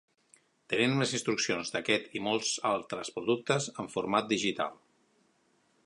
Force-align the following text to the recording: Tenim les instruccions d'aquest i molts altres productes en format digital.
Tenim 0.73 0.95
les 1.01 1.11
instruccions 1.19 1.69
d'aquest 1.75 2.17
i 2.19 2.21
molts 2.29 2.55
altres 2.71 3.13
productes 3.19 3.69
en 3.85 3.93
format 3.97 4.33
digital. 4.33 4.83